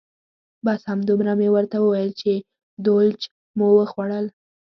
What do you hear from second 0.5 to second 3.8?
بس همدومره مې ورته وویل چې دولچ مو